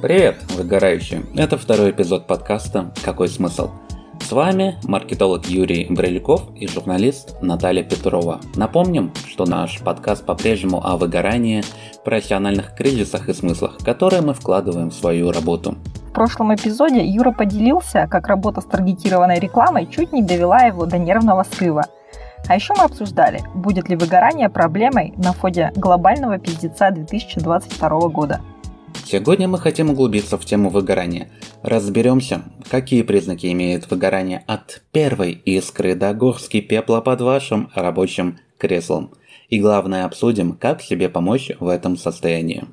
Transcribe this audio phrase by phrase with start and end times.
[0.00, 1.22] Привет, выгорающие!
[1.34, 3.70] Это второй эпизод подкаста «Какой смысл?».
[4.20, 8.40] С вами маркетолог Юрий Бреляков и журналист Наталья Петрова.
[8.54, 11.64] Напомним, что наш подкаст по-прежнему о выгорании,
[12.04, 15.74] профессиональных кризисах и смыслах, которые мы вкладываем в свою работу.
[16.10, 20.98] В прошлом эпизоде Юра поделился, как работа с таргетированной рекламой чуть не довела его до
[20.98, 21.86] нервного срыва.
[22.48, 28.40] А еще мы обсуждали, будет ли выгорание проблемой на фоне глобального пиздеца 2022 года.
[29.04, 31.28] Сегодня мы хотим углубиться в тему выгорания.
[31.62, 39.12] Разберемся, какие признаки имеет выгорание от первой искры до горски пепла под вашим рабочим креслом.
[39.48, 42.64] И главное обсудим, как себе помочь в этом состоянии.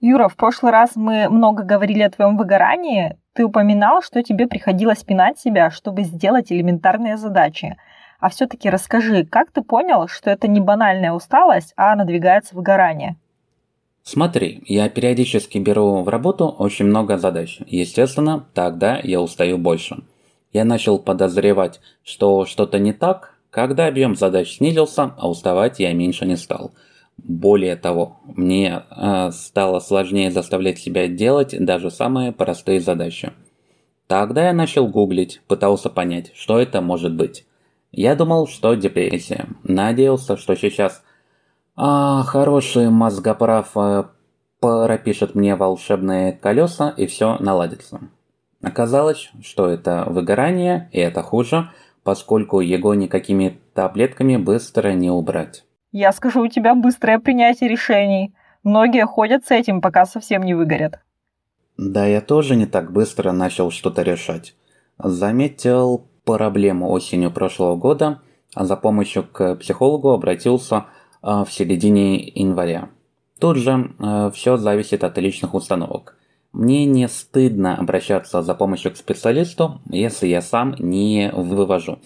[0.00, 3.18] Юра, в прошлый раз мы много говорили о твоем выгорании.
[3.34, 7.76] Ты упоминал, что тебе приходилось пинать себя, чтобы сделать элементарные задачи.
[8.20, 13.16] А все-таки расскажи, как ты понял, что это не банальная усталость, а надвигается выгорание?
[14.08, 17.58] Смотри, я периодически беру в работу очень много задач.
[17.66, 19.96] Естественно, тогда я устаю больше.
[20.52, 26.24] Я начал подозревать, что что-то не так, когда объем задач снизился, а уставать я меньше
[26.24, 26.70] не стал.
[27.18, 33.32] Более того, мне э, стало сложнее заставлять себя делать даже самые простые задачи.
[34.06, 37.44] Тогда я начал гуглить, пытался понять, что это может быть.
[37.90, 39.48] Я думал, что депрессия.
[39.64, 41.02] Надеялся, что сейчас
[41.76, 44.04] а хороший мозгоправ э,
[44.60, 48.00] пропишет мне волшебные колеса и все наладится.
[48.62, 51.70] Оказалось, что это выгорание, и это хуже,
[52.02, 55.64] поскольку его никакими таблетками быстро не убрать.
[55.92, 58.34] Я скажу, у тебя быстрое принятие решений.
[58.64, 61.00] Многие ходят с этим, пока совсем не выгорят.
[61.76, 64.54] Да, я тоже не так быстро начал что-то решать.
[64.98, 68.20] Заметил проблему осенью прошлого года,
[68.54, 70.86] а за помощью к психологу обратился
[71.26, 72.90] в середине января.
[73.40, 76.16] Тут же э, все зависит от личных установок.
[76.52, 81.98] Мне не стыдно обращаться за помощью к специалисту, если я сам не вывожу.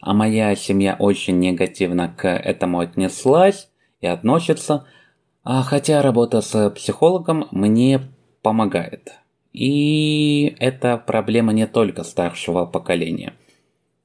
[0.00, 3.68] А моя семья очень негативно к этому отнеслась
[4.00, 4.86] и относится,
[5.44, 8.00] а хотя работа с психологом мне
[8.40, 9.12] помогает.
[9.52, 13.34] И это проблема не только старшего поколения,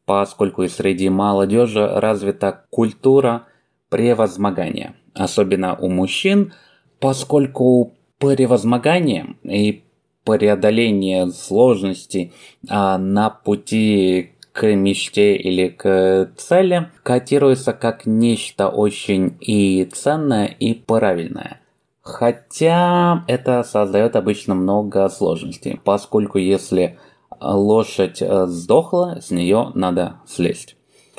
[0.05, 3.45] поскольку и среди молодежи развита культура–
[3.89, 6.53] превозмогания, особенно у мужчин,
[6.99, 9.83] поскольку превозмогание и
[10.23, 12.33] преодоление сложностей
[12.69, 20.73] а, на пути к мечте или к цели котируется как нечто очень и ценное, и
[20.73, 21.61] правильное.
[22.01, 26.97] Хотя это создает обычно много сложностей, поскольку если
[27.39, 30.76] лошадь э, сдохла, с нее надо слезть.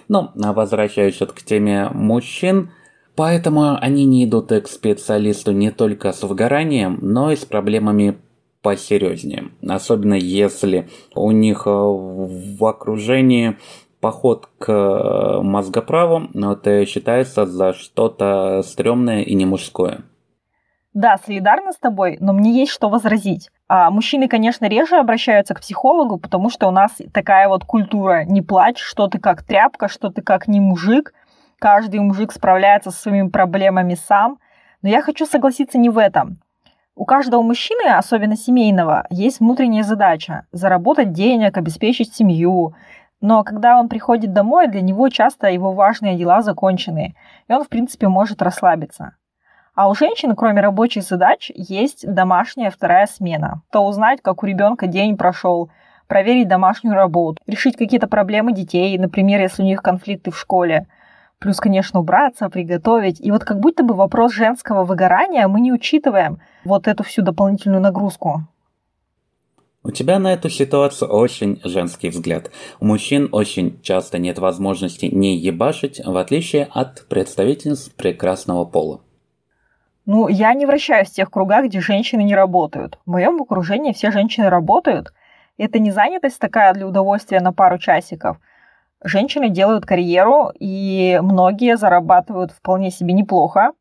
[0.08, 2.70] Но а возвращаюсь вот к теме мужчин,
[3.14, 8.18] поэтому они не идут к специалисту не только с выгоранием, но и с проблемами
[8.62, 9.50] посерьезнее.
[9.66, 13.56] Особенно если у них э, в окружении
[14.00, 20.04] поход к э, мозгоправу, это считается за что-то стрёмное и не мужское.
[20.94, 23.50] Да, солидарна с тобой, но мне есть что возразить.
[23.68, 28.40] А мужчины, конечно, реже обращаются к психологу, потому что у нас такая вот культура «не
[28.40, 31.12] плачь, что ты как тряпка, что ты как не мужик».
[31.58, 34.38] Каждый мужик справляется со своими проблемами сам.
[34.80, 36.38] Но я хочу согласиться не в этом.
[36.94, 42.74] У каждого мужчины, особенно семейного, есть внутренняя задача– заработать денег, обеспечить семью.
[43.20, 47.14] Но когда он приходит домой, для него часто его важные дела закончены,
[47.48, 49.14] и он, в принципе, может расслабиться.
[49.78, 53.62] А у женщин, кроме рабочих задач, есть домашняя вторая смена.
[53.70, 55.70] То узнать, как у ребенка день прошел,
[56.08, 60.88] проверить домашнюю работу, решить какие-то проблемы детей, например, если у них конфликты в школе.
[61.38, 63.20] Плюс, конечно, убраться, приготовить.
[63.20, 67.80] И вот как будто бы вопрос женского выгорания мы не учитываем вот эту всю дополнительную
[67.80, 68.48] нагрузку.
[69.84, 72.50] У тебя на эту ситуацию очень женский взгляд.
[72.80, 79.02] У мужчин очень часто нет возможности не ебашить, в отличие от представительниц прекрасного пола.
[80.08, 82.98] Ну, я не вращаюсь в тех кругах, где женщины не работают.
[83.04, 85.12] В моем окружении все женщины работают.
[85.58, 88.38] Это не занятость такая для удовольствия на пару часиков.
[89.04, 93.72] Женщины делают карьеру, и многие зарабатывают вполне себе неплохо.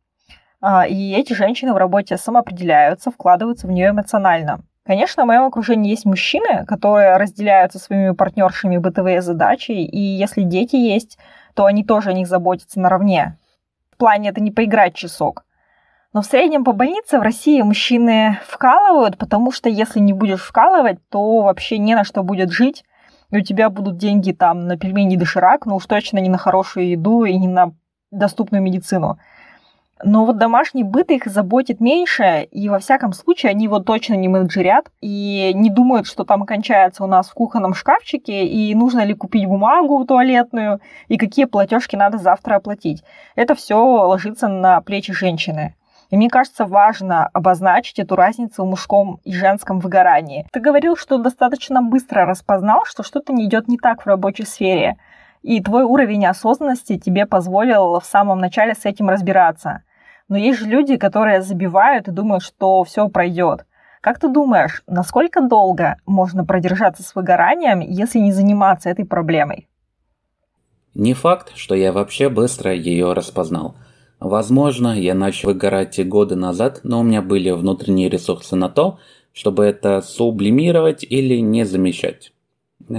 [0.59, 4.59] А, и эти женщины в работе самоопределяются, вкладываются в нее эмоционально.
[4.85, 10.41] Конечно, в моем окружении есть мужчины, которые разделяют со своими партнершами бытовые задачи, и если
[10.41, 11.17] дети есть,
[11.53, 13.37] то они тоже о них заботятся наравне.
[13.93, 15.45] В плане это не поиграть часок.
[16.17, 20.97] Но в среднем по больнице в России мужчины вкалывают, потому что если не будешь вкалывать,
[21.11, 22.83] то вообще не на что будет жить.
[23.29, 26.39] И у тебя будут деньги там на пельмени и доширак, но уж точно не на
[26.39, 27.73] хорошую еду и не на
[28.09, 29.19] доступную медицину.
[30.03, 34.27] Но вот домашний быт их заботит меньше, и во всяком случае они его точно не
[34.27, 39.13] менеджерят и не думают, что там кончается у нас в кухонном шкафчике, и нужно ли
[39.13, 43.03] купить бумагу туалетную, и какие платежки надо завтра оплатить.
[43.35, 45.75] Это все ложится на плечи женщины.
[46.09, 50.47] И мне кажется, важно обозначить эту разницу в мужском и женском выгорании.
[50.51, 54.97] Ты говорил, что достаточно быстро распознал, что что-то не идет не так в рабочей сфере.
[55.43, 59.83] И твой уровень осознанности тебе позволил в самом начале с этим разбираться.
[60.29, 63.65] Но есть же люди, которые забивают и думают, что все пройдет.
[64.01, 69.67] Как ты думаешь, насколько долго можно продержаться с выгоранием, если не заниматься этой проблемой?
[70.93, 73.75] Не факт, что я вообще быстро ее распознал.
[74.19, 78.99] Возможно, я начал выгорать годы назад, но у меня были внутренние ресурсы на то,
[79.31, 82.33] чтобы это сублимировать или не замечать.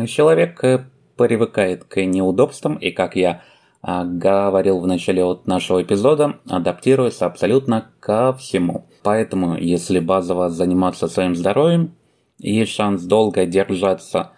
[0.06, 0.86] Человек э,
[1.16, 3.42] привыкает к неудобствам и, как я
[3.80, 8.86] а, говорил в начале от нашего эпизода, адаптируется абсолютно ко всему.
[9.02, 11.94] Поэтому, если базово заниматься своим здоровьем,
[12.38, 14.32] есть шанс долго держаться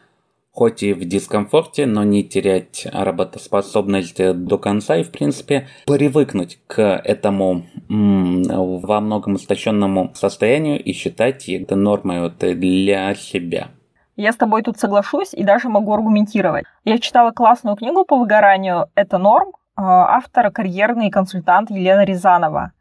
[0.60, 6.82] хоть и в дискомфорте, но не терять работоспособность до конца и, в принципе, привыкнуть к
[6.82, 13.68] этому во многом истощенному состоянию и считать это нормой вот для себя.
[14.16, 16.66] Я с тобой тут соглашусь и даже могу аргументировать.
[16.84, 22.72] Я читала классную книгу по выгоранию «Это норм», а, автора карьерный консультант Елена Рязанова.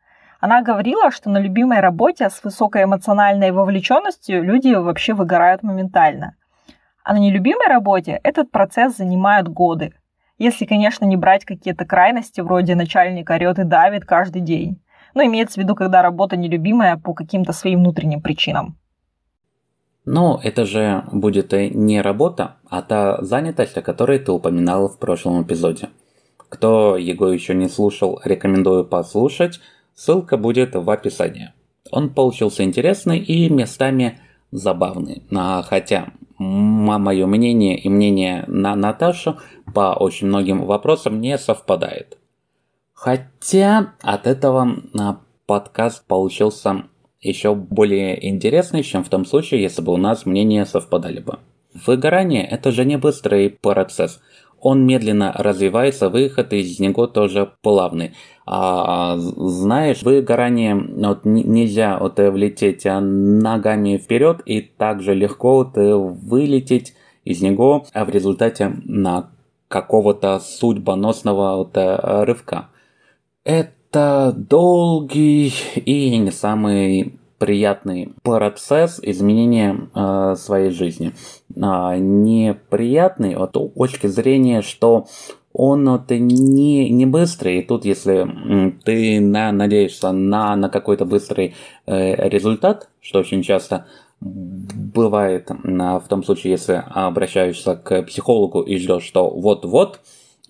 [0.42, 6.36] Она говорила, что на любимой работе с высокой эмоциональной вовлеченностью люди вообще выгорают моментально.
[7.04, 9.94] А на нелюбимой работе этот процесс занимает годы.
[10.38, 14.81] Если, конечно, не брать какие-то крайности, вроде начальник орет и давит каждый день.
[15.13, 18.78] Но имеется в виду, когда работа нелюбимая по каким-то своим внутренним причинам.
[20.06, 25.44] Но это же будет не работа, а та занятость, о которой ты упоминал в прошлом
[25.44, 25.90] эпизоде.
[26.38, 29.60] Кто его еще не слушал, рекомендую послушать.
[29.94, 31.54] Ссылка будет в описании.
[31.92, 34.19] Он получился интересный и местами
[34.51, 35.24] забавный.
[35.36, 36.07] А хотя
[36.39, 39.38] мое мнение и мнение на Наташу
[39.74, 42.18] по очень многим вопросам не совпадает.
[42.94, 46.86] Хотя от этого а, подкаст получился
[47.21, 51.39] еще более интересный, чем в том случае, если бы у нас мнения совпадали бы.
[51.74, 54.21] Выгорание– это же не быстрый процесс.
[54.62, 58.14] Он медленно развивается, выход из него тоже плавный.
[58.46, 66.96] А, знаешь, выгорание вот, нельзя вот, влететь ногами вперед и также легко вот, вылететь
[67.26, 69.30] из него а в результате на
[69.68, 72.70] какого-то судьбоносного вот, рывка.
[73.44, 81.13] Это это долгий и не самый приятный процесс изменения э, своей жизни.
[81.59, 85.07] А, неприятный от точки зрения, что
[85.51, 91.56] он вот не, не быстрый, и тут если ты на, надеешься на, на какой-то быстрый
[91.88, 93.88] э, результат, что очень часто
[94.21, 100.01] бывает в том случае, если обращаешься к психологу и ждешь, что вот-вот,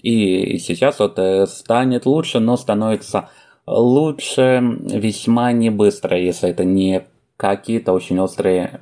[0.02, 3.30] и сейчас вот э, станет лучше, но становится
[3.70, 7.04] лучше весьма не быстро, если это не
[7.38, 8.82] какие-то очень острые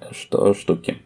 [0.57, 1.01] штуки.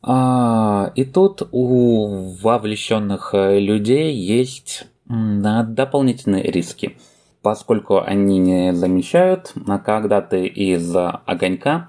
[0.00, 6.96] А, и тут у вовлеченных э, людей есть дополнительные риски,
[7.42, 11.88] поскольку они не замечают, а когда ты из огонька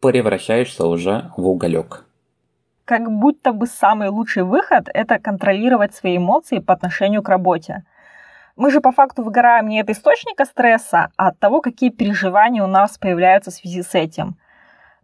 [0.00, 2.04] превращаешься уже в уголек
[2.88, 7.84] как будто бы самый лучший выход– это контролировать свои эмоции по отношению к работе.
[8.58, 12.66] Мы же по факту выгораем не от источника стресса, а от того, какие переживания у
[12.66, 14.36] нас появляются в связи с этим.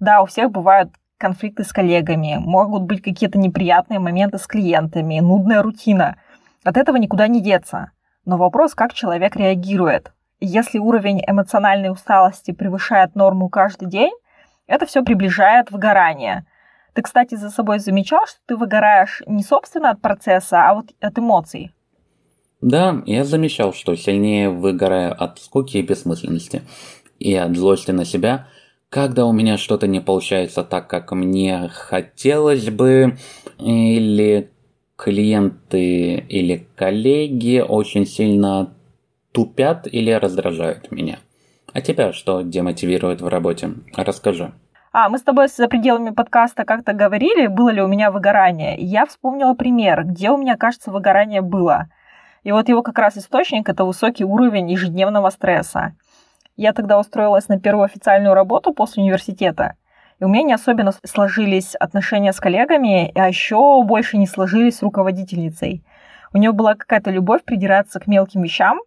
[0.01, 5.63] Да, у всех бывают конфликты с коллегами, могут быть какие-то неприятные моменты с клиентами, нудная
[5.63, 6.17] рутина.
[6.65, 7.93] От этого никуда не деться.
[8.25, 10.13] Но вопрос, как человек реагирует.
[10.41, 14.13] Если уровень эмоциональной усталости превышает норму каждый день,
[14.67, 16.45] это все приближает выгорание–
[16.95, 21.19] ты, кстати, за собой замечал, что ты выгораешь не собственно от процесса, а вот от
[21.19, 21.74] эмоций?
[22.65, 26.63] Да, я замечал, что сильнее выгораю от скуки и бессмысленности.
[27.19, 28.47] И от злости на себя,
[28.89, 33.19] когда у меня что-то не получается так, как мне хотелось бы,
[33.59, 34.51] или
[34.97, 38.73] клиенты или коллеги очень сильно
[39.33, 41.19] тупят или раздражают меня.
[41.75, 43.73] А тебя что демотивирует в работе?
[43.95, 44.55] Расскажи.
[44.91, 48.77] А, мы с тобой за пределами подкаста как-то говорили, было ли у меня выгорание.
[48.79, 51.89] Я вспомнила пример, где у меня, кажется, выгорание было.
[52.45, 55.95] И вот его как раз источник– это высокий уровень ежедневного стресса.
[56.57, 59.75] Я тогда устроилась на первую официальную работу после университета.
[60.21, 64.83] И у меня не особенно сложились отношения с коллегами, а еще больше не сложились с
[64.83, 65.85] руководительницей.
[66.33, 68.79] У нее была какая-то любовь придираться к мелким вещам,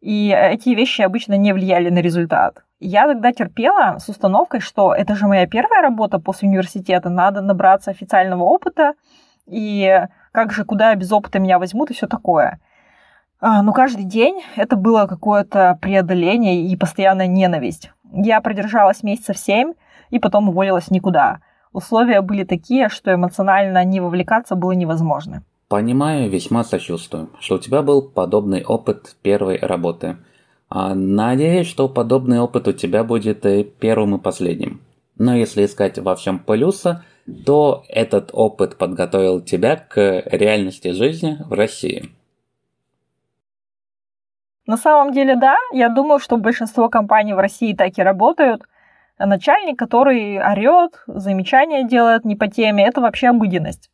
[0.00, 2.62] И эти вещи обычно не влияли на результат.
[2.78, 7.90] Я тогда терпела с установкой, что это же моя первая работа после университета, надо набраться
[7.90, 8.92] официального опыта,
[9.46, 12.60] и как же, куда без опыта меня возьмут и все такое.
[13.46, 17.90] А, но каждый день это было какое-то преодоление и постоянная ненависть.
[18.10, 19.74] Я продержалась месяцев семь
[20.08, 21.40] и потом уволилась никуда.
[21.70, 25.42] Условия были такие, что эмоционально не вовлекаться было невозможно.
[25.68, 30.16] Понимаю, весьма сочувствую, что у тебя был подобный опыт первой работы.
[30.70, 34.80] А, надеюсь, что подобный опыт у тебя будет и первым и последним.
[35.18, 37.02] Но если искать во всем плюсы,
[37.44, 42.08] то этот опыт подготовил тебя к реальности жизни в России.
[44.66, 45.56] На самом деле, да.
[45.72, 48.62] Я думаю, что большинство компаний в России так и работают.
[49.18, 53.90] Начальник, который орет, замечания делает не по теме, это вообще обыденность.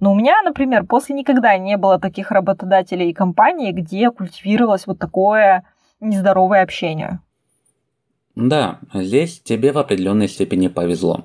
[0.00, 4.98] Но у меня, например, после никогда не было таких работодателей и компаний, где культивировалось вот
[4.98, 5.64] такое
[6.00, 7.20] нездоровое общение.
[8.34, 11.24] Да, здесь тебе в определенной степени повезло.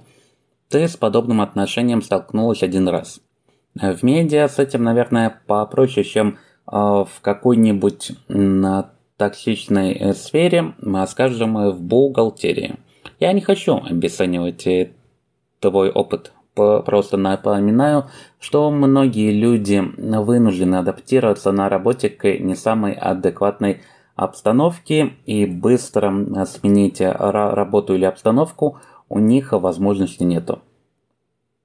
[0.69, 3.19] Ты с подобным отношением столкнулась один раз.
[3.75, 8.11] В медиа с этим, наверное, попроще, чем а, в какой-нибудь
[9.21, 10.73] токсичной э, сфере,
[11.07, 12.77] скажем, в бухгалтерии.
[13.19, 14.93] Я не хочу обесценивать э,
[15.59, 16.33] твой опыт.
[16.55, 18.05] Просто напоминаю,
[18.39, 23.81] что многие люди вынуждены адаптироваться на работе к не самой адекватной
[24.15, 30.61] обстановке и быстро сменить работу или обстановку у них возможности нету.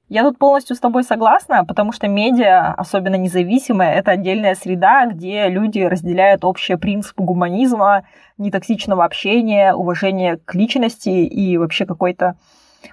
[0.08, 5.48] Я тут полностью с тобой согласна, потому что медиа, особенно независимая, это отдельная среда, где
[5.48, 8.04] люди разделяют общие принципы гуманизма,
[8.38, 12.36] нетоксичного общения, уважения к личности и вообще какой-то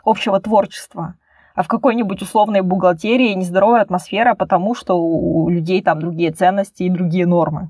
[0.03, 1.13] общего творчества.
[1.53, 6.89] А в какой-нибудь условной бухгалтерии нездоровая атмосфера, потому что у людей там другие ценности и
[6.89, 7.70] другие нормы.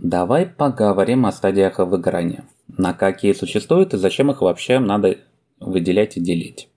[0.00, 2.44] Давай поговорим о стадиях выгорания.
[2.68, 5.16] На какие существуют и зачем их вообще надо
[5.58, 6.68] выделять и делить.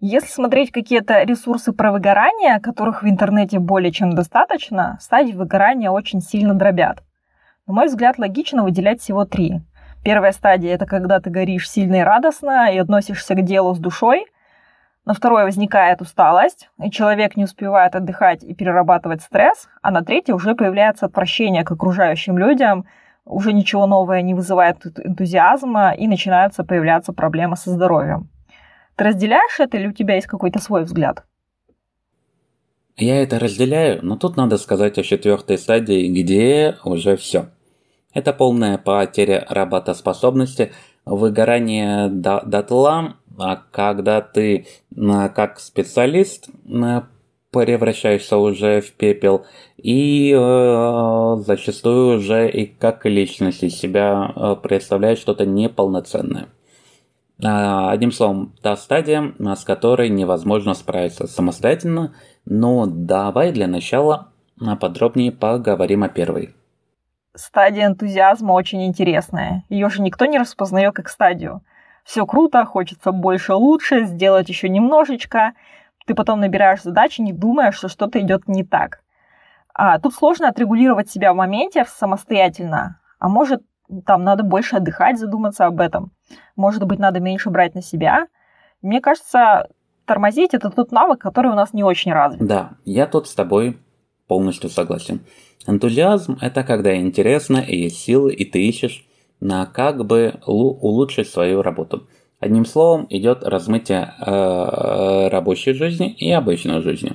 [0.00, 6.20] Если смотреть какие-то ресурсы про выгорание, которых в интернете более чем достаточно, стадии выгорания очень
[6.20, 7.04] сильно дробят.
[7.68, 9.60] На мой взгляд, логично выделять всего три.
[10.04, 14.26] Первая стадия– это когда ты горишь сильно и радостно и относишься к делу с душой.
[15.04, 20.34] На второй возникает усталость, и человек не успевает отдыхать и перерабатывать стресс, а на третьей
[20.34, 22.86] уже появляется отвращение к окружающим людям,
[23.24, 28.28] уже ничего новое не вызывает энтузиазма, и начинаются появляться проблемы со здоровьем.
[28.94, 31.24] Ты разделяешь это или у тебя есть какой-то свой взгляд?
[32.96, 37.46] Я это разделяю, но тут надо сказать о четвертой стадии, где уже все.
[38.14, 40.72] Это полная потеря работоспособности,
[41.04, 46.48] выгорание дотла, а когда ты как специалист
[47.52, 49.44] превращаешься уже в пепел
[49.76, 56.48] и э, зачастую уже и как личность из себя э, представляешь что-то неполноценное.
[57.42, 62.14] Э, одним словом, та стадия, с которой невозможно справиться самостоятельно,
[62.46, 64.28] но давай для начала
[64.80, 66.54] подробнее поговорим о первой.
[67.34, 69.64] Стадия энтузиазма очень интересная.
[69.68, 71.62] Ее же никто не распознает как стадию
[72.04, 75.52] все круто, хочется больше, лучше, сделать еще немножечко.
[76.06, 79.00] Ты потом набираешь задачи, не думая, что что-то идет не так.
[79.74, 83.62] А, тут сложно отрегулировать себя в моменте самостоятельно, а может,
[84.04, 86.12] там надо больше отдыхать, задуматься об этом.
[86.56, 88.26] Может быть, надо меньше брать на себя.
[88.82, 89.68] Мне кажется,
[90.04, 92.46] тормозить это тот навык, который у нас не очень развит.
[92.46, 93.78] Да, я тут с тобой
[94.26, 95.24] полностью согласен.
[95.66, 99.06] Энтузиазм– это когда интересно и есть силы, и ты ищешь
[99.40, 102.06] на как бы улучшить свою работу.
[102.40, 107.12] Одним словом, идет размытие э, рабочей жизни и обычной жизни.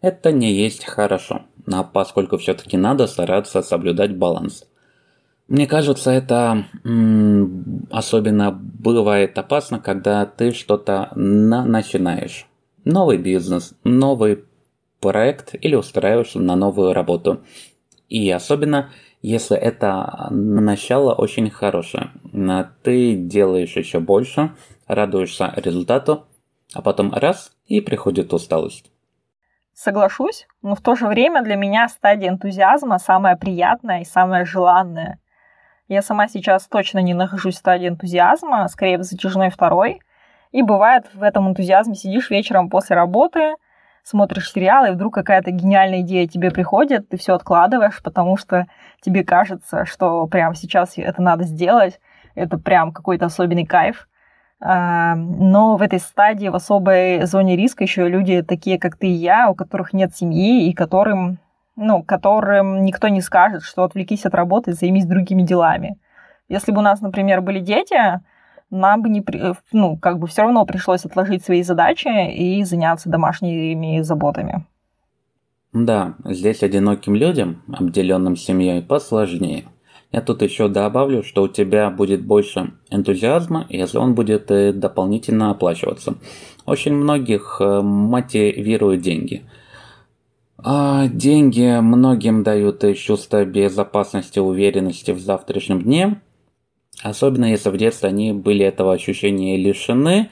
[0.00, 4.64] Это не есть хорошо, но поскольку все-таки надо стараться соблюдать баланс.
[5.48, 6.66] Мне кажется, это
[7.90, 12.46] особенно бывает опасно, когда ты что-то на начинаешь.
[12.84, 14.44] Новый бизнес, новый
[15.00, 17.40] проект или устраиваешься на новую работу.
[18.10, 18.90] И особенно
[19.22, 22.10] если это начало очень хорошее.
[22.82, 24.50] Ты делаешь еще больше,
[24.88, 26.26] радуешься результату,
[26.74, 28.90] а потом раз и приходит усталость.
[29.74, 35.20] Соглашусь, но в то же время для меня стадия энтузиазма самая приятная и самая желанная.
[35.86, 40.00] Я сама сейчас точно не нахожусь в стадии энтузиазма, скорее в затяжной второй.
[40.50, 43.54] И бывает в этом энтузиазме сидишь вечером после работы–
[44.02, 48.66] смотришь сериал, и вдруг какая-то гениальная идея тебе приходит, ты все откладываешь, потому что
[49.00, 52.00] тебе кажется, что прямо сейчас это надо сделать,
[52.34, 54.08] это прям какой-то особенный кайф.
[54.62, 59.12] А, но в этой стадии, в особой зоне риска еще люди такие, как ты и
[59.12, 61.38] я, у которых нет семьи и которым,
[61.76, 65.98] ну, которым никто не скажет, что отвлекись от работы, займись другими делами.
[66.48, 68.20] Если бы у нас, например, были дети,
[68.70, 69.24] нам бы не,
[69.72, 74.66] ну, как бы все равно пришлось отложить свои задачи и заняться домашними заботами.
[75.72, 79.64] Да, здесь одиноким людям, обделенным семьей, посложнее–
[80.12, 85.52] я тут еще добавлю, что у тебя будет больше энтузиазма, если он будет э, дополнительно
[85.52, 86.16] оплачиваться.
[86.66, 89.44] Очень многих э, мотивируют деньги.
[90.58, 96.20] А деньги многим дают э, чувство безопасности, уверенности в завтрашнем дне.
[97.02, 100.30] Особенно если в детстве они были этого ощущения лишены,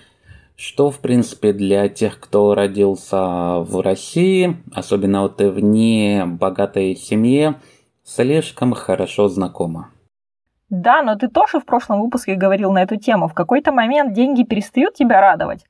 [0.56, 7.54] что в принципе для тех, кто родился в России, особенно вот в небогатой семье,
[8.04, 9.90] слишком хорошо знакома.
[10.68, 13.28] Да, но ты тоже в прошлом выпуске говорил на эту тему.
[13.28, 15.64] В какой-то момент деньги перестают тебя радовать.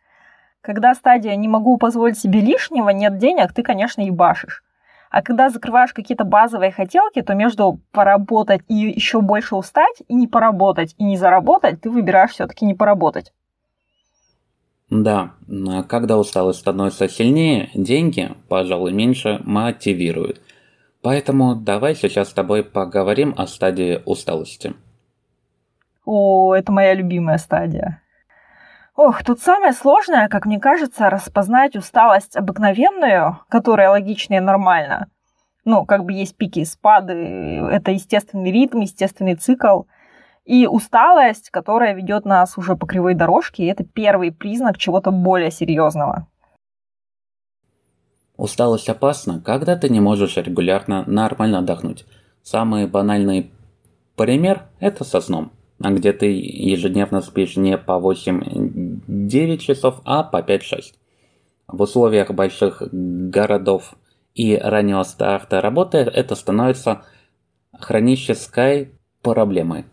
[0.61, 4.64] Когда стадия «не могу позволить себе лишнего», нет денег, ты, конечно, ебашишь.
[5.11, 10.27] А когда закрываешь какие-то базовые хотелки, то между поработать и еще больше устать, и не
[10.27, 13.33] поработать, и не заработать, ты выбираешь все-таки не поработать.
[14.91, 15.35] Да,
[15.88, 20.41] когда усталость становится сильнее, деньги, пожалуй, меньше мотивируют.
[21.03, 24.75] Поэтому давай сейчас с тобой поговорим о стадии усталости.
[26.05, 28.03] О, это моя любимая стадия.
[28.99, 35.07] Ох, тут самое сложное, как мне кажется, распознать усталость обыкновенную, которая логична и нормальна.
[35.64, 39.83] Ну, как бы есть пики и спады, это естественный ритм, естественный цикл.
[40.45, 46.26] И усталость, которая ведет нас уже по кривой дорожке, это первый признак чего-то более серьезного.
[48.37, 52.05] Усталость опасна, когда ты не можешь регулярно нормально отдохнуть.
[52.43, 53.52] Самый банальный
[54.17, 60.94] пример– это со сном, где ты ежедневно спишь не по 8-9 часов, а по 5-6.
[61.68, 63.94] В условиях больших городов
[64.35, 67.02] и раннего старта работы это становится
[67.78, 68.92] хронической
[69.23, 69.85] проблемой.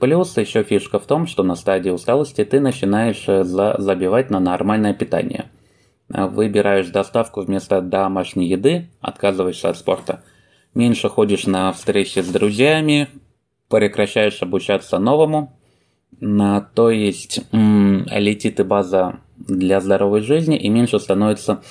[0.00, 5.50] Плюс еще фишка в том, что на стадии усталости ты начинаешь забивать на нормальное питание–
[6.12, 10.22] выбираешь доставку вместо домашней еды, отказываешься от спорта.
[10.74, 13.08] Меньше ходишь на встречи с друзьями,
[13.80, 15.52] прекращаешь обучаться новому.
[16.20, 21.62] То есть летит и база для здоровой жизни, и меньше становится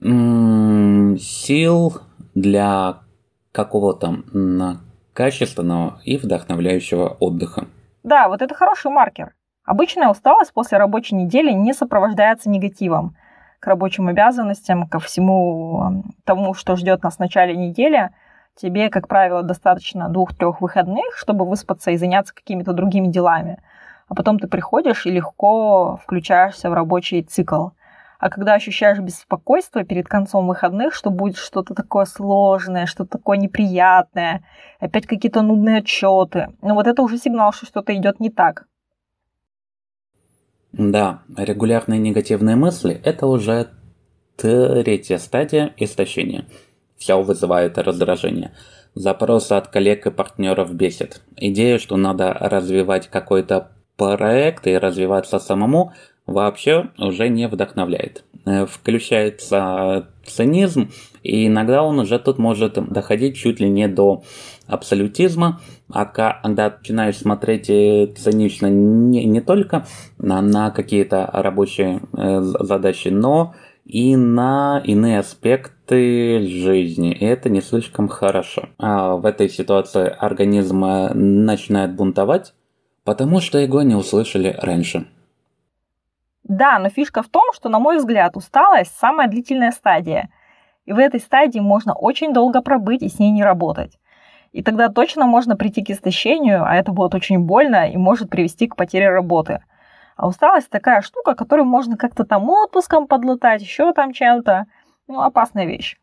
[0.00, 1.94] сил
[2.34, 2.98] для
[3.52, 4.18] какого-то
[5.12, 7.68] качественного и вдохновляющего отдыха.
[8.02, 9.34] Да, вот это хороший маркер.
[9.64, 13.16] Обычная усталость после рабочей недели не сопровождается негативом
[13.60, 18.10] к рабочим обязанностям, ко всему тому, что ждет нас в начале недели,
[18.56, 23.62] тебе, как правило, достаточно двух-трех выходных, чтобы выспаться и заняться какими-то другими делами.
[24.08, 27.68] А потом ты приходишь и легко включаешься в рабочий цикл.
[28.18, 34.44] А когда ощущаешь беспокойство перед концом выходных, что будет что-то такое сложное, что-то такое неприятное,
[34.80, 38.66] опять какие-то нудные отчеты, ну вот это уже сигнал, что что-то идет не так.
[40.72, 43.68] Да, регулярные негативные мысли– это уже
[44.36, 46.46] третья стадия истощения.
[47.04, 48.52] Все вызывает раздражение.
[48.94, 51.20] Запросы от коллег и партнеров бесит.
[51.36, 55.92] Идея, что надо развивать какой-то проект и развиваться самому,
[56.24, 58.24] вообще уже не вдохновляет.
[58.46, 64.22] Э, включается цинизм, и иногда он уже тут может доходить чуть ли не до
[64.66, 65.60] абсолютизма,
[65.92, 69.86] а когда начинаешь смотреть э, цинично не, не только
[70.16, 73.54] на, на какие-то рабочие э, задачи, но
[73.84, 77.12] и на иные аспекты жизни.
[77.12, 78.68] И это не слишком хорошо.
[78.78, 82.54] А в этой ситуации организм начинает бунтовать,
[83.04, 85.06] потому что его не услышали раньше.
[86.44, 90.30] Да, но фишка в том, что, на мой взгляд, усталость– самая длительная стадия.
[90.84, 93.98] И в этой стадии можно очень долго пробыть и с ней не работать.
[94.52, 98.68] И тогда точно можно прийти к истощению, а это будет очень больно и может привести
[98.68, 99.64] к потере работы.
[100.16, 104.66] А усталость такая штука, которую можно как-то там отпуском подлатать, еще там чем-то.
[105.08, 105.98] Ну, опасная вещь.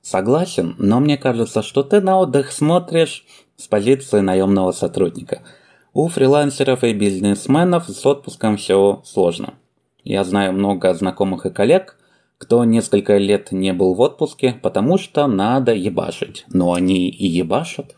[0.00, 3.24] Согласен, но мне кажется, что ты на отдых смотришь
[3.56, 5.42] с позиции наемного сотрудника–
[5.94, 9.54] у фрилансеров и бизнесменов с отпуском все сложно.
[10.04, 11.98] Я знаю много знакомых и коллег,
[12.38, 16.46] кто несколько лет не был в отпуске, потому что надо ебашить.
[16.48, 17.94] Но они и ебашат.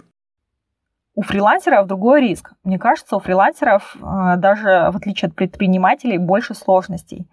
[1.17, 2.53] У фрилансеров другой риск.
[2.65, 7.29] Мне кажется, у фрилансеров, э, даже в отличие от предпринимателей, больше сложностей.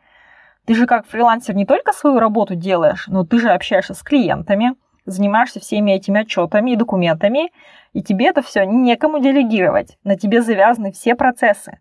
[0.65, 4.75] Ты же как фрилансер не только свою работу делаешь, но ты же общаешься с клиентами,
[5.07, 7.51] занимаешься всеми этими отчетами и документами,
[7.93, 9.97] и тебе это все некому делегировать.
[10.03, 11.79] На тебе завязаны все процессы.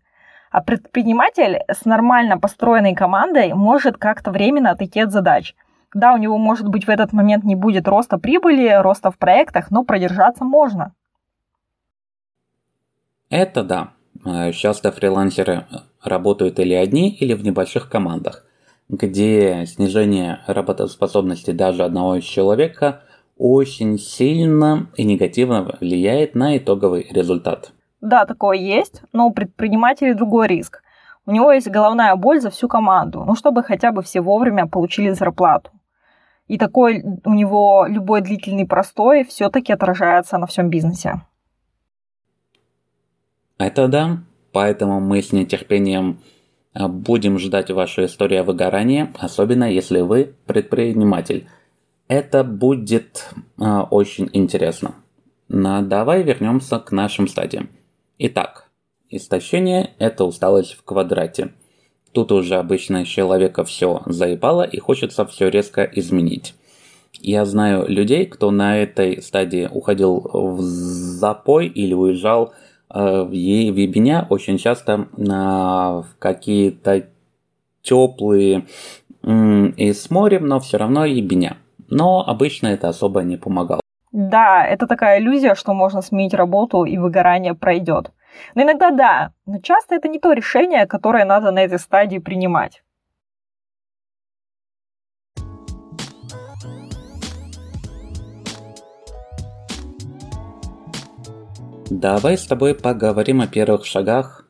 [0.49, 5.55] А предприниматель с нормально построенной командой может как-то временно отойти от задач.
[5.93, 9.69] Да, у него, может быть, в этот момент не будет роста прибыли, роста в проектах,
[9.69, 10.93] но продержаться можно.
[13.31, 13.93] Это да.
[14.25, 15.65] Э, часто фрилансеры
[16.03, 18.45] работают или одни, или в небольших командах,
[18.89, 23.03] где снижение работоспособности даже одного человека
[23.37, 27.71] очень сильно и негативно влияет на итоговый результат.
[28.01, 30.83] Да, такое есть, но у предпринимателей другой риск.
[31.25, 35.11] У него есть головная боль за всю команду, ну, чтобы хотя бы все вовремя получили
[35.11, 35.71] зарплату.
[36.47, 41.21] И такой у него любой длительный простой все-таки отражается на всем бизнесе.
[43.61, 46.19] Это да, поэтому мы с нетерпением
[46.73, 51.47] а, будем ждать вашу историю о выгорании, особенно если вы предприниматель.
[52.07, 54.95] Это будет э, очень интересно.
[55.47, 57.69] Но давай вернемся к нашим стадиям.
[58.17, 58.67] Итак,
[59.09, 61.53] истощение– это усталость в квадрате.
[62.13, 66.55] Тут уже обычно человека все заебало и хочется все резко изменить.
[67.19, 72.60] Я знаю людей, кто на этой стадии уходил в запой или уезжал э,
[72.93, 77.05] в ебеня очень часто на в какие-то
[77.81, 78.65] теплые
[79.23, 81.57] и с морем, но все равно ебеня.
[81.89, 83.81] Но обычно это особо не помогало.
[84.11, 88.11] Да, это такая иллюзия, что можно сменить работу и выгорание пройдет.
[88.55, 92.83] Но иногда да, но часто это не то решение, которое надо на этой стадии принимать.
[101.93, 104.47] Давай с тобой поговорим о первых шагах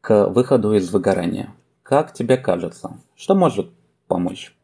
[0.00, 1.48] к выходу из выгорания.
[1.82, 3.72] Как тебе кажется, что может
[4.06, 4.54] помочь?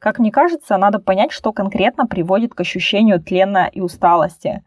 [0.00, 4.64] Как мне кажется, надо понять, что конкретно приводит к ощущению тлена и усталости.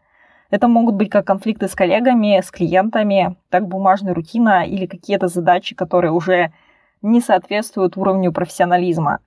[0.48, 5.74] Это могут быть как конфликты с коллегами, с клиентами, так бумажная рутина или какие-то задачи,
[5.74, 6.54] которые уже
[7.02, 9.18] не соответствуют уровню профессионализма.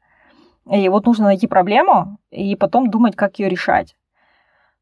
[0.68, 3.96] И вот нужно найти проблему и потом думать, как ее решать.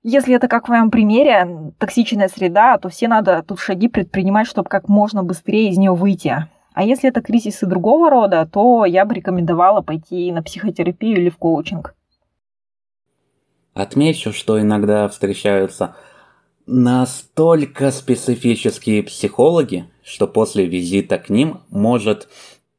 [0.03, 4.67] Если это как в моем примере, токсичная среда, то все надо тут шаги предпринимать, чтобы
[4.67, 6.45] как можно быстрее из нее выйти.
[6.73, 11.37] А если это кризисы другого рода, то я бы рекомендовала пойти на психотерапию или в
[11.37, 11.95] коучинг.
[13.73, 15.95] Отмечу, что иногда встречаются
[16.65, 22.27] настолько специфические психологи, что после визита к ним может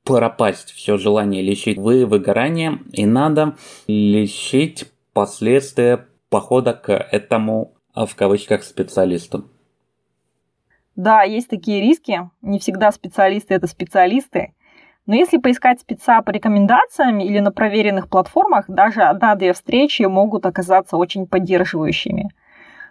[0.04, 3.56] пропасть все желание лечить вы выгорание, и надо
[3.86, 9.44] лечить последствия похода к этому в кавычках специалисту.
[10.96, 12.28] Да, есть такие риски.
[12.42, 14.52] Не всегда специалисты это специалисты.
[15.06, 20.96] Но если поискать спеца по рекомендациям или на проверенных платформах, даже одна-две встречи могут оказаться
[20.96, 22.30] очень поддерживающими.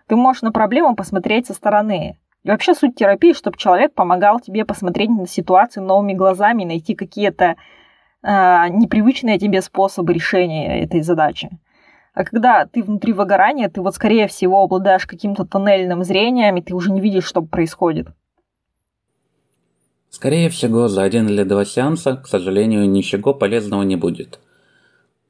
[0.08, 2.18] Ты можешь на проблему посмотреть со стороны.
[2.44, 7.56] И вообще суть терапии, чтобы человек помогал тебе посмотреть на ситуацию новыми глазами, найти какие-то
[8.24, 11.50] э, непривычные тебе способы решения этой задачи.
[12.14, 16.76] А когда ты внутри выгорания, ты вот скорее всего обладаешь каким-то тоннельным зрением, и ты
[16.76, 18.08] уже не видишь, что происходит.
[20.12, 24.40] Скорее всего, за один или два сеанса, к сожалению, ничего полезного не будет.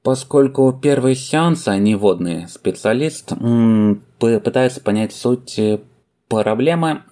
[0.01, 5.79] Поскольку первые сеансы, они водные, специалист м- пытается понять суть э,
[6.27, 7.03] проблемы,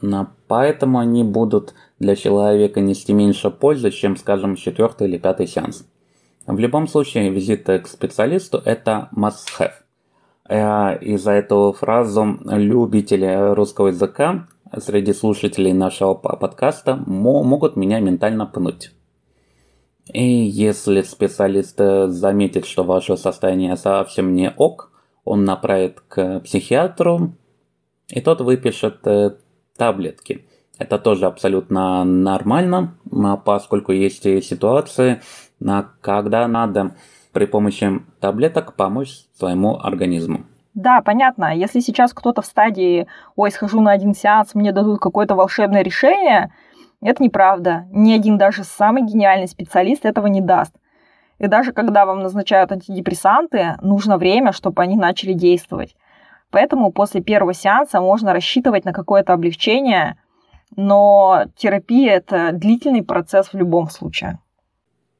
[0.49, 5.85] поэтому они будут для человека нести меньше пользы, чем, скажем, четвертый или пятый сеанс.
[6.47, 9.73] В любом случае, визит к специалисту– это must-have.
[10.49, 18.45] Э, и за эту фразу любители русского языка среди слушателей нашего подкаста могут меня ментально
[18.45, 18.91] пнуть.
[20.11, 24.91] И если специалист заметит, что ваше состояние совсем не ок,
[25.23, 27.33] он направит к психиатру,
[28.09, 29.35] и тот выпишет э,
[29.77, 30.45] таблетки.
[30.77, 32.97] Это тоже абсолютно нормально,
[33.45, 35.21] поскольку есть ситуации,
[35.61, 36.91] на когда надо
[37.31, 40.41] при помощи таблеток помочь своему организму.
[40.73, 41.55] Да, понятно.
[41.55, 46.53] Если сейчас кто-то в стадии «Ой, схожу на один сеанс, мне дадут какое-то волшебное решение»,
[47.01, 47.85] это неправда.
[47.91, 50.75] Ни один даже самый гениальный специалист этого не даст.
[51.39, 55.95] И даже когда вам назначают антидепрессанты, нужно время, чтобы они начали действовать.
[56.51, 60.17] Поэтому после первого сеанса можно рассчитывать на какое-то облегчение,
[60.75, 64.37] но терапия– это длительный процесс в любом случае.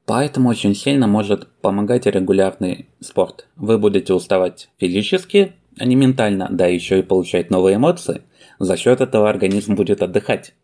[0.06, 3.46] Поэтому очень сильно может помогать регулярный спорт.
[3.56, 8.22] Вы будете уставать физически, а не ментально, да еще и получать новые эмоции.
[8.58, 10.54] За счет этого организм будет отдыхать.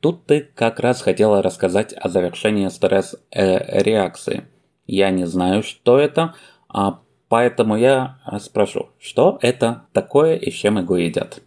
[0.00, 4.44] Тут ты как раз хотела рассказать о завершении стресс-реакции.
[4.86, 6.34] Я не знаю, что это,
[6.68, 11.40] а поэтому я спрошу, что это такое и с чем его едят.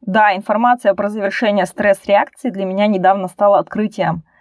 [0.00, 4.22] Да, информация про завершение стресс-реакции для меня недавно стала открытием–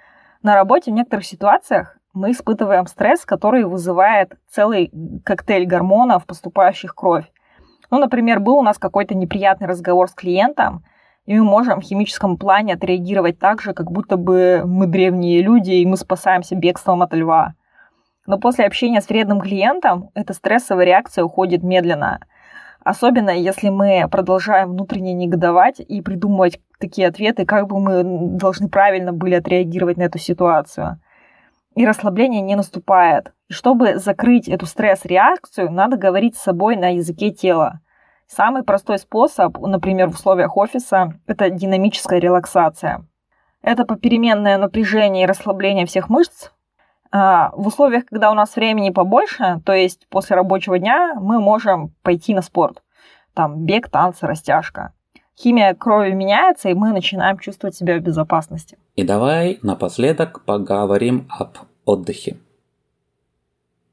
[0.45, 4.91] На работе в некоторых ситуациях мы испытываем стресс, который вызывает целый
[5.23, 7.25] коктейль гормонов, поступающих в кровь.
[7.91, 10.84] Ну, например, был у нас какой-то неприятный разговор с клиентом,
[11.25, 15.71] и мы можем в химическом плане отреагировать так же, как будто бы мы древние люди,
[15.71, 17.54] и мы спасаемся бегством от льва.
[18.25, 22.19] Но после общения с вредным клиентом эта стрессовая реакция уходит медленно.
[22.84, 29.12] Особенно если мы продолжаем внутренне негодовать и придумывать такие ответы, как бы мы должны правильно
[29.12, 30.99] были отреагировать на эту ситуацию.
[31.75, 33.33] И расслабление не наступает.
[33.49, 37.81] И чтобы закрыть эту стресс-реакцию, надо говорить с собой на языке тела.
[38.27, 43.05] Самый простой способ, например, в условиях офиса, это динамическая релаксация.
[43.61, 46.51] Это попеременное напряжение и расслабление всех мышц.
[47.11, 51.93] А, в условиях, когда у нас времени побольше, то есть после рабочего дня, мы можем
[52.01, 52.83] пойти на спорт.
[53.33, 54.93] Там бег, танцы, растяжка.
[55.37, 58.77] Химия крови меняется, и мы начинаем чувствовать себя в безопасности.
[58.95, 62.37] И давай напоследок поговорим об отдыхе.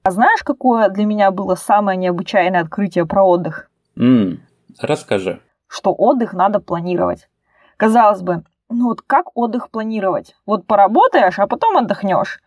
[0.04, 3.70] А знаешь, какое для меня было самое необычайное открытие про отдых?
[3.96, 4.40] М,
[4.80, 5.40] расскажи.
[5.68, 7.28] Что отдых надо планировать.
[7.76, 10.36] Казалось бы, ну вот как отдых планировать?
[10.46, 12.40] Вот поработаешь, а потом отдохнешь.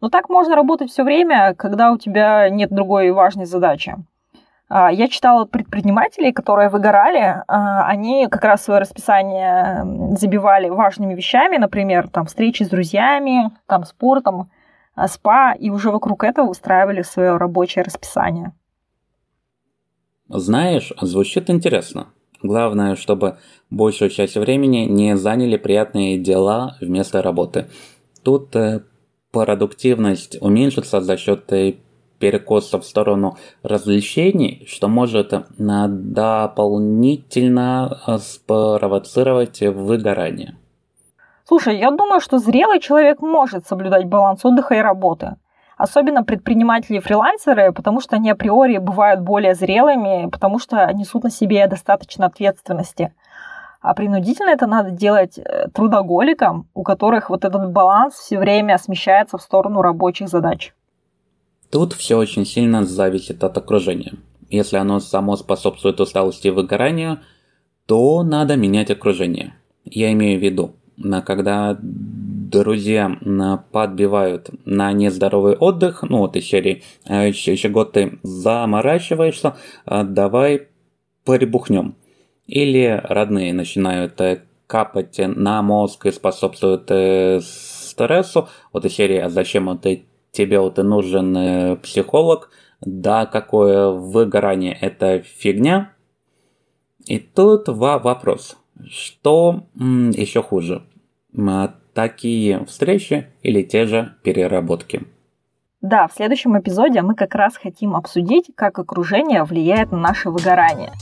[0.00, 3.96] Но так можно работать все время, когда у тебя нет другой важной задачи.
[4.68, 9.84] А, я читала предпринимателей, которые выгорали, а, они как раз свое расписание
[10.16, 14.50] забивали важными вещами, например, там встречи с друзьями, там спортом,
[14.94, 18.52] а, спа, и уже вокруг этого устраивали свое рабочее расписание.
[20.28, 22.08] Знаешь, звучит интересно.
[22.42, 23.38] Главное, чтобы
[23.70, 27.68] большую часть времени не заняли приятные дела вместо работы.
[28.24, 28.82] Тут э,
[29.30, 31.76] продуктивность уменьшится за счет э,
[32.18, 40.56] перекоса в сторону развлечений, что может дополнительно э, спровоцировать выгорание.
[41.44, 45.36] Слушай, я думаю, что зрелый человек может соблюдать баланс отдыха и работы
[45.76, 51.30] особенно предприниматели и фрилансеры, потому что они априори бывают более зрелыми, потому что несут на
[51.30, 53.12] себе достаточно ответственности.
[53.82, 59.38] А принудительно это надо делать э, трудоголикам, у которых вот этот баланс все время смещается
[59.38, 60.72] в сторону рабочих задач.
[61.70, 64.14] Тут все очень сильно зависит от окружения.
[64.48, 67.20] Если оно само способствует усталости и выгоранию,
[67.86, 69.54] то надо менять окружение.
[69.84, 70.76] Я имею в виду,
[71.24, 73.18] когда друзья
[73.72, 80.68] подбивают на нездоровый отдых, ну вот из серии еще, еще год ты заморачиваешься, а давай
[81.24, 81.96] прибухнем.
[82.46, 88.48] Или родные начинают э, капать на мозг и способствуют э, стрессу.
[88.72, 89.84] Вот из серии «А зачем вот
[90.36, 95.92] тебе вот и нужен э, психолог?» Да, какое выгорание– это фигня.
[97.06, 98.56] И тут вопрос.
[98.88, 100.82] Что еще хуже?
[101.94, 105.02] такие встречи или те же переработки.
[105.80, 110.92] Да, в следующем эпизоде мы как раз хотим обсудить, как окружение влияет на наше выгорание.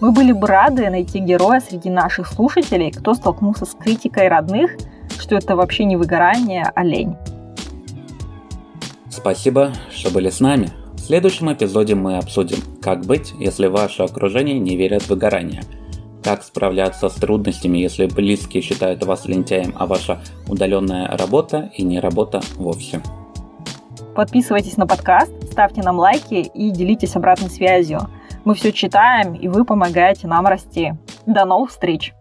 [0.00, 4.72] Мы были бы рады найти героя среди наших слушателей, кто столкнулся с критикой родных,
[5.20, 7.16] что это вообще не выгорание, а лень.
[9.10, 10.70] Спасибо, что были с нами.
[10.94, 15.62] В следующем эпизоде мы обсудим, как быть, если ваше окружение не верит в выгорание–
[16.22, 22.00] как справляться с трудностями, если близкие считают вас лентяем, а ваша удаленная работа и не
[22.00, 23.00] работа вовсе.
[24.14, 28.00] Подписывайтесь на подкаст, ставьте нам лайки и делитесь обратной связью.
[28.44, 30.92] Мы все читаем, и вы помогаете нам расти.
[31.26, 32.12] До новых встреч!